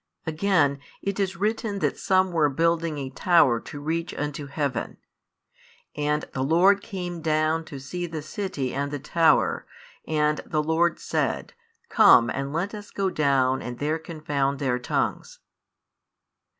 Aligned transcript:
Again, 0.25 0.79
it 1.03 1.19
is 1.19 1.37
written 1.37 1.77
that 1.77 1.95
some 1.95 2.31
were 2.31 2.49
building 2.49 2.97
a 2.97 3.11
tower 3.11 3.59
to 3.59 3.79
reach 3.79 4.15
unto 4.15 4.47
heaven, 4.47 4.97
and 5.95 6.23
the 6.33 6.41
Lord 6.43 6.81
came 6.81 7.21
down 7.21 7.65
to 7.65 7.77
see 7.77 8.07
the 8.07 8.23
city 8.23 8.73
and 8.73 8.89
the 8.89 8.97
tower; 8.97 9.67
and 10.07 10.41
the 10.43 10.63
Lord 10.63 10.97
said, 10.97 11.53
Gome 11.95 12.31
and 12.31 12.51
let 12.51 12.73
Us 12.73 12.89
go 12.89 13.11
down 13.11 13.61
and 13.61 13.77
there 13.77 13.99
confound 13.99 14.57
their 14.57 14.79
tongues. 14.79 15.37